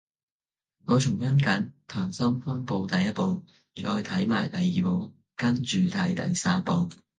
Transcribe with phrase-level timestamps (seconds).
[0.85, 3.43] 我重溫緊溏心風暴第一部，
[3.75, 6.89] 再睇埋第二部跟住睇第三部